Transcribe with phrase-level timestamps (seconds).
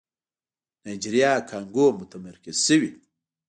[0.83, 2.91] نایجيريا کانګو متمرکز شوی.